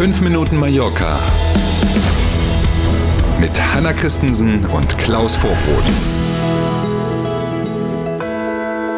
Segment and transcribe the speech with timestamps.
[0.00, 1.20] 5 Minuten Mallorca
[3.38, 5.84] mit Hanna Christensen und Klaus Vorbrot.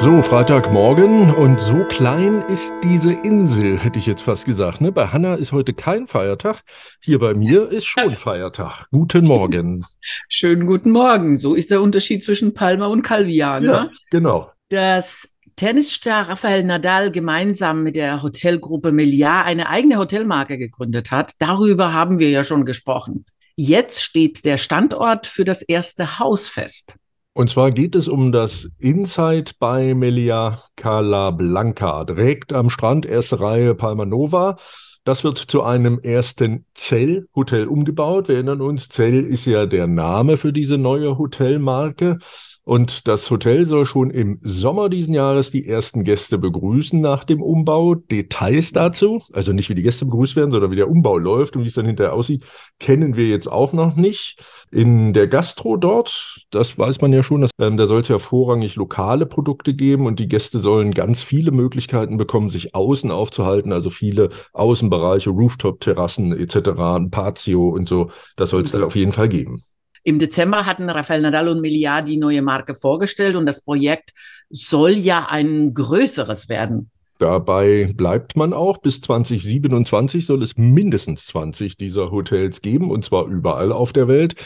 [0.00, 4.80] So, Freitagmorgen und so klein ist diese Insel, hätte ich jetzt fast gesagt.
[4.80, 4.90] Ne?
[4.90, 6.62] Bei Hanna ist heute kein Feiertag,
[7.02, 8.86] hier bei mir ist schon Feiertag.
[8.90, 9.84] Guten Morgen.
[10.30, 11.36] Schönen guten Morgen.
[11.36, 13.64] So ist der Unterschied zwischen Palma und Calvian.
[13.64, 13.90] Ja, Ne?
[14.10, 14.50] genau.
[14.70, 21.94] Dass Tennisstar Rafael Nadal gemeinsam mit der Hotelgruppe Meliá eine eigene Hotelmarke gegründet hat, darüber
[21.94, 23.24] haben wir ja schon gesprochen.
[23.56, 26.96] Jetzt steht der Standort für das erste Haus fest.
[27.32, 33.40] Und zwar geht es um das Inside bei Melia Cala Blanca, direkt am Strand, erste
[33.40, 34.58] Reihe Palma Nova.
[35.04, 38.28] Das wird zu einem ersten Zell-Hotel umgebaut.
[38.28, 42.18] Wir erinnern uns, Zell ist ja der Name für diese neue Hotelmarke.
[42.66, 47.40] Und das Hotel soll schon im Sommer diesen Jahres die ersten Gäste begrüßen nach dem
[47.40, 47.94] Umbau.
[47.94, 51.62] Details dazu, also nicht wie die Gäste begrüßt werden, sondern wie der Umbau läuft und
[51.62, 52.44] wie es dann hinterher aussieht,
[52.80, 54.42] kennen wir jetzt auch noch nicht.
[54.72, 58.18] In der Gastro dort, das weiß man ja schon, dass, ähm, da soll es ja
[58.18, 63.72] vorrangig lokale Produkte geben und die Gäste sollen ganz viele Möglichkeiten bekommen, sich außen aufzuhalten,
[63.72, 68.10] also viele Außenbereiche, Rooftop-Terrassen etc., ein Patio und so.
[68.34, 69.62] Das soll es da auf jeden Fall geben.
[70.06, 74.12] Im Dezember hatten Rafael Nadal und Meliá die neue Marke vorgestellt und das Projekt
[74.50, 76.92] soll ja ein größeres werden.
[77.18, 78.78] Dabei bleibt man auch.
[78.78, 84.36] Bis 2027 soll es mindestens 20 dieser Hotels geben, und zwar überall auf der Welt.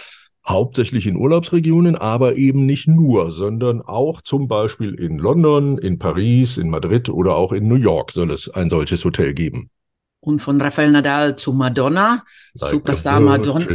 [0.48, 6.56] Hauptsächlich in Urlaubsregionen, aber eben nicht nur, sondern auch zum Beispiel in London, in Paris,
[6.56, 9.68] in Madrid oder auch in New York soll es ein solches Hotel geben.
[10.22, 13.64] Und von Rafael Nadal zu Madonna, Like Superstar Madonna.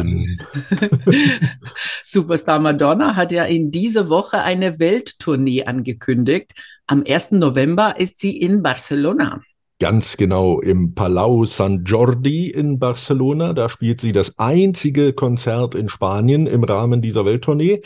[2.08, 6.52] Superstar Madonna hat ja in dieser Woche eine Welttournee angekündigt.
[6.86, 7.31] Am 1.
[7.31, 9.42] November ist sie in Barcelona.
[9.80, 13.53] Ganz genau im Palau San Jordi in Barcelona.
[13.53, 17.81] Da spielt sie das einzige Konzert in Spanien im Rahmen dieser Welttournee.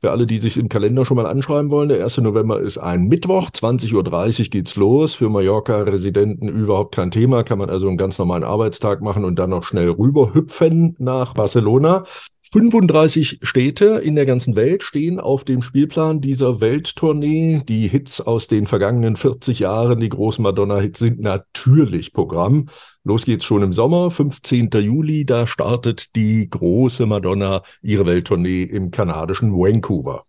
[0.00, 2.16] Für alle, die sich im Kalender schon mal anschreiben wollen, der 1.
[2.18, 3.94] November ist ein Mittwoch, 20.30
[4.40, 5.14] Uhr geht's los.
[5.14, 9.50] Für Mallorca-Residenten überhaupt kein Thema, kann man also einen ganz normalen Arbeitstag machen und dann
[9.50, 12.04] noch schnell rüberhüpfen nach Barcelona.
[12.52, 17.62] 35 Städte in der ganzen Welt stehen auf dem Spielplan dieser Welttournee.
[17.68, 22.68] Die Hits aus den vergangenen 40 Jahren, die großen Madonna-Hits, sind natürlich Programm.
[23.04, 24.68] Los geht's schon im Sommer, 15.
[24.72, 30.24] Juli, da startet die große Madonna ihre Welttournee im kanadischen Vancouver.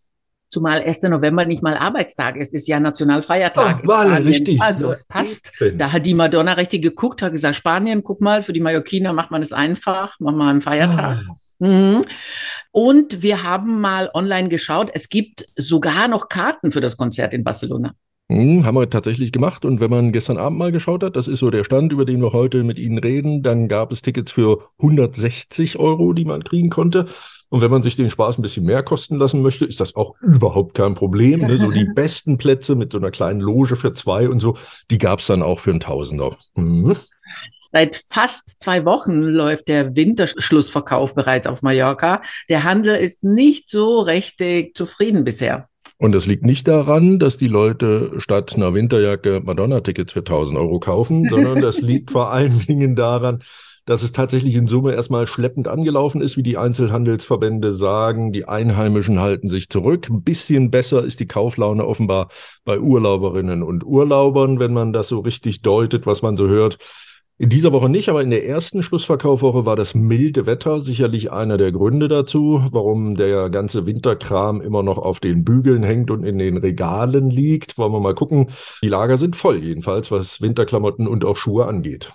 [0.48, 1.02] Zumal 1.
[1.04, 3.78] November nicht mal Arbeitstag ist, ist ja Nationalfeiertag.
[3.80, 4.24] Oh, Spanien.
[4.24, 4.62] richtig.
[4.62, 5.54] Also Ja, es passt.
[5.76, 9.32] Da hat die Madonna richtig geguckt, hat gesagt, Spanien, guck mal, für die Mallorquiner macht
[9.32, 11.24] man es einfach, machen wir einen Feiertag.
[11.28, 11.36] Ah.
[11.62, 12.02] Mhm.
[12.72, 17.44] Und wir haben mal online geschaut, es gibt sogar noch Karten für das Konzert in
[17.44, 17.94] Barcelona.
[18.32, 19.64] Hm, haben wir tatsächlich gemacht.
[19.64, 22.22] Und wenn man gestern Abend mal geschaut hat, das ist so der Stand, über den
[22.22, 26.70] wir heute mit Ihnen reden, dann gab es Tickets für 160 Euro, die man kriegen
[26.70, 27.06] konnte.
[27.50, 30.16] Und wenn man sich den Spaß ein bisschen mehr kosten lassen möchte, ist das auch
[30.22, 31.42] überhaupt kein Problem.
[31.42, 31.58] Ne?
[31.58, 34.56] So die besten Plätze mit so einer kleinen Loge für zwei und so,
[34.90, 36.38] die gab es dann auch für einen Tausender.
[36.56, 36.96] Mhm.
[37.72, 42.22] Seit fast zwei Wochen läuft der Winterschlussverkauf bereits auf Mallorca.
[42.50, 45.68] Der Handel ist nicht so richtig zufrieden bisher.
[45.98, 50.80] Und das liegt nicht daran, dass die Leute statt einer Winterjacke Madonna-Tickets für 1000 Euro
[50.80, 53.44] kaufen, sondern das liegt vor allen Dingen daran,
[53.86, 58.32] dass es tatsächlich in Summe erstmal schleppend angelaufen ist, wie die Einzelhandelsverbände sagen.
[58.32, 60.08] Die Einheimischen halten sich zurück.
[60.10, 62.30] Ein bisschen besser ist die Kauflaune offenbar
[62.64, 66.78] bei Urlauberinnen und Urlaubern, wenn man das so richtig deutet, was man so hört.
[67.38, 71.58] In dieser Woche nicht, aber in der ersten Schlussverkaufwoche war das milde Wetter sicherlich einer
[71.58, 76.38] der Gründe dazu, warum der ganze Winterkram immer noch auf den Bügeln hängt und in
[76.38, 77.80] den Regalen liegt.
[77.80, 78.52] Wollen wir mal gucken.
[78.84, 82.14] Die Lager sind voll jedenfalls, was Winterklamotten und auch Schuhe angeht.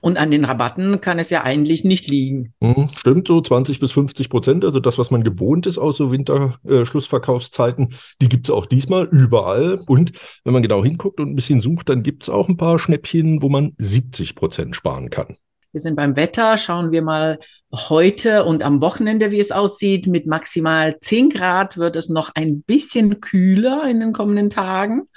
[0.00, 2.54] Und an den Rabatten kann es ja eigentlich nicht liegen.
[2.60, 6.10] Hm, stimmt so, 20 bis 50 Prozent, also das, was man gewohnt ist aus so
[6.10, 9.80] Winterschlussverkaufszeiten, die gibt's auch diesmal überall.
[9.86, 10.12] Und
[10.44, 13.48] wenn man genau hinguckt und ein bisschen sucht, dann gibt's auch ein paar Schnäppchen, wo
[13.48, 15.36] man 70 Prozent sparen kann.
[15.72, 16.56] Wir sind beim Wetter.
[16.56, 17.38] Schauen wir mal
[17.70, 20.06] heute und am Wochenende, wie es aussieht.
[20.06, 25.08] Mit maximal 10 Grad wird es noch ein bisschen kühler in den kommenden Tagen.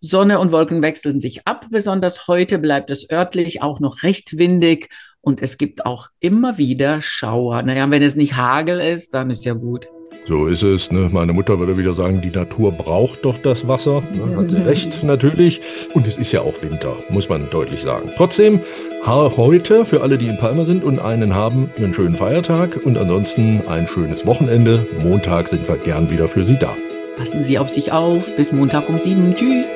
[0.00, 1.66] Sonne und Wolken wechseln sich ab.
[1.70, 4.88] Besonders heute bleibt es örtlich auch noch recht windig
[5.20, 7.62] und es gibt auch immer wieder Schauer.
[7.62, 9.88] Naja, wenn es nicht Hagel ist, dann ist ja gut.
[10.24, 10.90] So ist es.
[10.90, 11.08] Ne?
[11.12, 14.02] Meine Mutter würde wieder sagen, die Natur braucht doch das Wasser.
[14.12, 14.36] Ne?
[14.36, 15.60] Hat sie recht, natürlich.
[15.94, 18.10] Und es ist ja auch Winter, muss man deutlich sagen.
[18.16, 18.60] Trotzdem,
[19.06, 23.62] heute für alle, die in Palma sind und einen haben, einen schönen Feiertag und ansonsten
[23.66, 24.86] ein schönes Wochenende.
[25.02, 26.76] Montag sind wir gern wieder für Sie da.
[27.16, 28.24] Passen Sie auf sich auf.
[28.36, 29.34] Bis Montag um sieben.
[29.34, 29.72] Tschüss.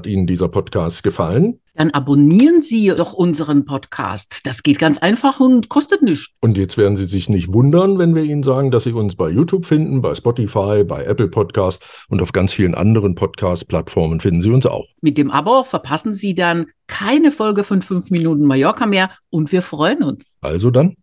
[0.00, 1.60] Hat Ihnen dieser Podcast gefallen?
[1.74, 4.46] Dann abonnieren Sie doch unseren Podcast.
[4.46, 6.34] Das geht ganz einfach und kostet nichts.
[6.40, 9.28] Und jetzt werden Sie sich nicht wundern, wenn wir Ihnen sagen, dass Sie uns bei
[9.28, 14.50] YouTube finden, bei Spotify, bei Apple Podcast und auf ganz vielen anderen Podcast-Plattformen finden Sie
[14.50, 14.86] uns auch.
[15.02, 19.60] Mit dem Abo verpassen Sie dann keine Folge von 5 Minuten Mallorca mehr und wir
[19.60, 20.38] freuen uns.
[20.40, 20.96] Also dann,